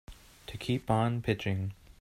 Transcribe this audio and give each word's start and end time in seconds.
To 0.47 0.57
keep 0.57 0.89
on 0.89 1.21
pitching. 1.21 1.73